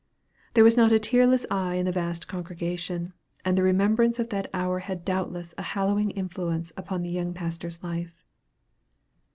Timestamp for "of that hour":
4.17-4.79